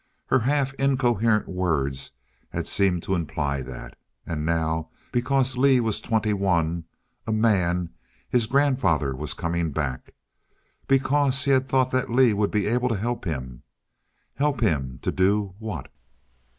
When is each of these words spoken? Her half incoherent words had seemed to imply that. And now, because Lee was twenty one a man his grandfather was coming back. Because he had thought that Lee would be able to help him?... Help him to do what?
Her 0.29 0.39
half 0.39 0.73
incoherent 0.79 1.47
words 1.47 2.13
had 2.49 2.65
seemed 2.65 3.03
to 3.03 3.13
imply 3.13 3.61
that. 3.61 3.95
And 4.25 4.43
now, 4.43 4.89
because 5.11 5.57
Lee 5.57 5.79
was 5.79 6.01
twenty 6.01 6.33
one 6.33 6.85
a 7.27 7.31
man 7.31 7.91
his 8.27 8.47
grandfather 8.47 9.13
was 9.15 9.35
coming 9.35 9.69
back. 9.71 10.15
Because 10.87 11.43
he 11.45 11.51
had 11.51 11.67
thought 11.69 11.91
that 11.91 12.09
Lee 12.09 12.33
would 12.33 12.49
be 12.49 12.65
able 12.65 12.89
to 12.89 12.97
help 12.97 13.25
him?... 13.25 13.61
Help 14.33 14.61
him 14.61 14.97
to 15.03 15.11
do 15.11 15.53
what? 15.59 15.91